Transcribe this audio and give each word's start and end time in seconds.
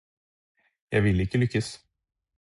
Jeg 0.91 1.03
vil 1.03 1.19
ikke 1.19 1.37
lykkes 1.37 1.79